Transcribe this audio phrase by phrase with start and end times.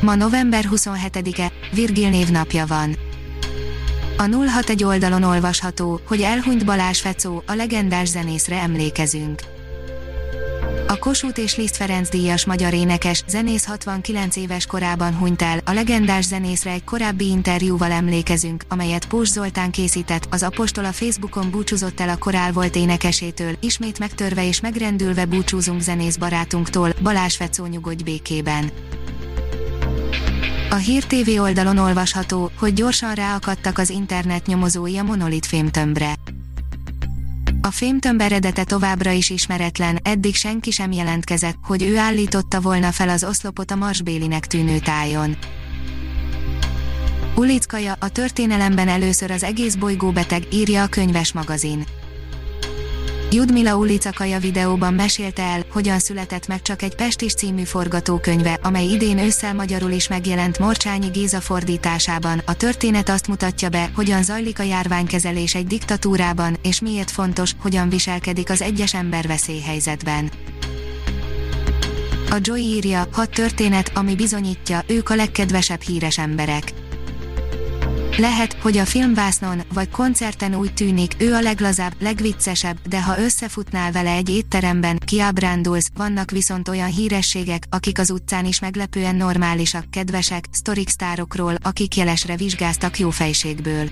[0.00, 2.96] Ma november 27-e, Virgil névnapja van.
[4.16, 9.40] A 061 oldalon olvasható, hogy elhunyt Balázs Fecó, a legendás zenészre emlékezünk.
[10.88, 15.72] A Kossuth és Liszt Ferenc díjas magyar énekes, zenész 69 éves korában hunyt el, a
[15.72, 22.00] legendás zenészre egy korábbi interjúval emlékezünk, amelyet Pós Zoltán készített, az Apostol a Facebookon búcsúzott
[22.00, 28.02] el a korál volt énekesétől, ismét megtörve és megrendülve búcsúzunk zenész barátunktól, Balázs Fecó nyugodj
[28.02, 28.70] békében.
[30.70, 36.14] A Hír TV oldalon olvasható, hogy gyorsan ráakadtak az internet nyomozói a monolit fémtömbre.
[37.60, 43.08] A fémtömb eredete továbbra is ismeretlen, eddig senki sem jelentkezett, hogy ő állította volna fel
[43.08, 45.36] az oszlopot a marsbélinek tűnő tájon.
[47.36, 51.84] Ulickaja, a történelemben először az egész bolygó beteg, írja a könyves magazin.
[53.30, 59.18] Judmila Ulicakaja videóban mesélte el, hogyan született meg csak egy Pestis című forgatókönyve, amely idén
[59.18, 62.42] ősszel magyarul is megjelent Morcsányi Géza fordításában.
[62.44, 67.88] A történet azt mutatja be, hogyan zajlik a járványkezelés egy diktatúrában, és miért fontos, hogyan
[67.88, 70.30] viselkedik az egyes ember veszélyhelyzetben.
[72.30, 76.72] A Joy írja, hat történet, ami bizonyítja, ők a legkedvesebb híres emberek
[78.18, 83.92] lehet, hogy a filmvásznon vagy koncerten úgy tűnik, ő a leglazább, legviccesebb, de ha összefutnál
[83.92, 90.44] vele egy étteremben, kiábrándulsz, vannak viszont olyan hírességek, akik az utcán is meglepően normálisak, kedvesek,
[90.50, 93.90] sztorik sztárokról, akik jelesre vizsgáztak jó fejségből.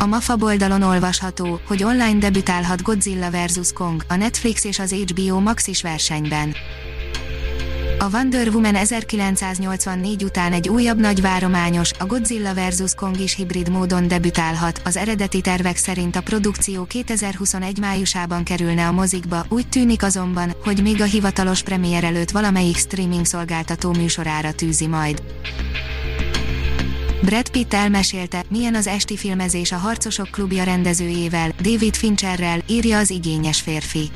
[0.00, 3.72] A MAFA oldalon olvasható, hogy online debütálhat Godzilla vs.
[3.72, 6.54] Kong, a Netflix és az HBO Max is versenyben.
[8.00, 12.94] A Wonder Woman 1984 után egy újabb nagyvárományos, a Godzilla vs.
[12.94, 18.92] Kong is hibrid módon debütálhat, az eredeti tervek szerint a produkció 2021 májusában kerülne a
[18.92, 24.86] mozikba, úgy tűnik azonban, hogy még a hivatalos premier előtt valamelyik streaming szolgáltató műsorára tűzi
[24.86, 25.22] majd.
[27.22, 33.10] Brad Pitt elmesélte, milyen az esti filmezés a Harcosok klubja rendezőjével, David Fincherrel, írja az
[33.10, 34.10] igényes férfi.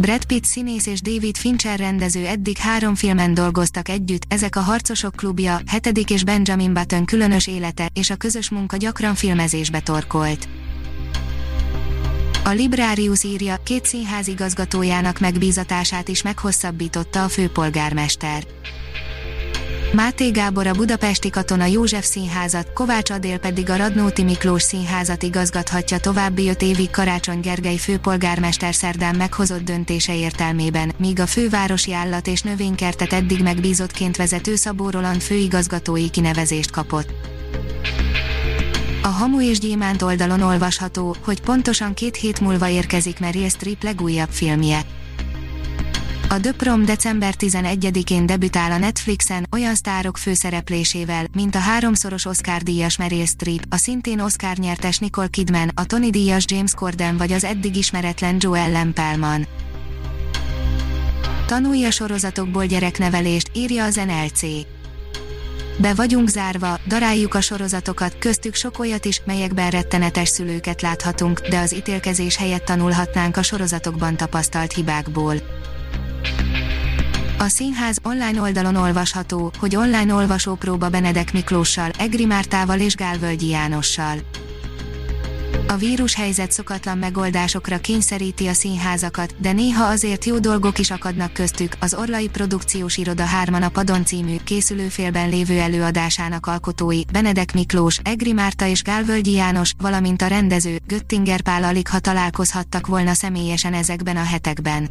[0.00, 5.16] Brad Pitt színész és David Fincher rendező eddig három filmen dolgoztak együtt, ezek a Harcosok
[5.16, 10.48] klubja, Hetedik és Benjamin Button különös élete, és a közös munka gyakran filmezésbe torkolt.
[12.44, 18.46] A Librarius írja, két színház igazgatójának megbízatását is meghosszabbította a főpolgármester.
[19.92, 25.98] Máté Gábor a Budapesti Katona József Színházat, Kovács Adél pedig a Radnóti Miklós Színházat igazgathatja
[25.98, 32.42] további öt évig Karácsony Gergely főpolgármester szerdán meghozott döntése értelmében, míg a fővárosi állat és
[32.42, 37.08] növénykertet eddig megbízottként vezető Szabó Roland főigazgatói kinevezést kapott.
[39.02, 44.30] A Hamu és Gyémánt oldalon olvasható, hogy pontosan két hét múlva érkezik Meryl Streep legújabb
[44.30, 44.80] filmje.
[46.30, 52.96] A The Prom december 11-én debütál a Netflixen olyan sztárok főszereplésével, mint a háromszoros Oscar-díjas
[52.96, 58.36] Meryl Streep, a szintén Oscar-nyertes Nicole Kidman, a Tony-díjas James Corden vagy az eddig ismeretlen
[58.38, 59.46] Joe Ellen Pellman.
[61.46, 64.42] Tanulj a sorozatokból gyereknevelést, írja az NLC.
[65.78, 71.58] Be vagyunk zárva, daráljuk a sorozatokat, köztük sok olyat is, melyekben rettenetes szülőket láthatunk, de
[71.58, 75.34] az ítélkezés helyett tanulhatnánk a sorozatokban tapasztalt hibákból.
[77.40, 84.18] A színház online oldalon olvasható, hogy online olvasópróba Benedek Miklóssal, Egri Mártával és Gálvölgyi Jánossal.
[85.68, 91.72] A vírushelyzet szokatlan megoldásokra kényszeríti a színházakat, de néha azért jó dolgok is akadnak köztük.
[91.80, 98.32] Az Orlai Produkciós Iroda Hárman a Padon című készülőfélben lévő előadásának alkotói, Benedek Miklós, Egri
[98.32, 104.16] Márta és Gálvölgyi János, valamint a rendező, Göttinger Pál alig ha találkozhattak volna személyesen ezekben
[104.16, 104.88] a hetekben.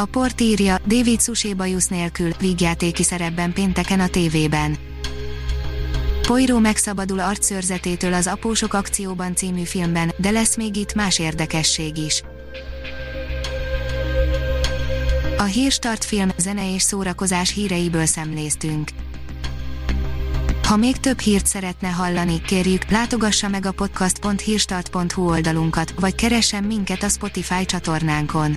[0.00, 4.76] A port írja, David Sushi bajusz nélkül, vígjátéki szerepben pénteken a tévében.
[6.26, 12.22] Poirot megszabadul arcszörzetétől az Apósok akcióban című filmben, de lesz még itt más érdekesség is.
[15.38, 18.90] A Hírstart film, zene és szórakozás híreiből szemléztünk.
[20.62, 27.02] Ha még több hírt szeretne hallani, kérjük, látogassa meg a podcast.hírstart.hu oldalunkat, vagy keressen minket
[27.02, 28.56] a Spotify csatornánkon